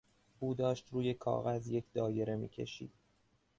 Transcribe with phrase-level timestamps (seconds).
[0.39, 2.91] او داشت روی کاغذ یک دایره میکشید.